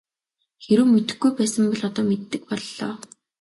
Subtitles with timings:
[0.63, 2.93] Хэрэв мэдэхгүй байсан бол одоо мэддэг боллоо.